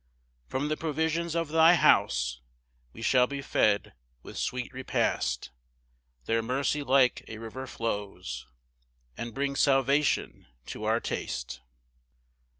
5 0.45 0.49
From 0.51 0.67
the 0.69 0.77
provisions 0.77 1.35
of 1.35 1.49
thy 1.49 1.75
house 1.75 2.41
We 2.91 3.03
shall 3.03 3.27
be 3.27 3.39
fed 3.43 3.93
with 4.23 4.35
sweet 4.35 4.73
repast; 4.73 5.51
There 6.25 6.41
mercy 6.41 6.81
like 6.81 7.23
a 7.27 7.37
river 7.37 7.67
flows, 7.67 8.47
And 9.15 9.35
brings 9.35 9.59
salvation 9.59 10.47
to 10.65 10.85
our 10.85 10.99
taste. 10.99 11.61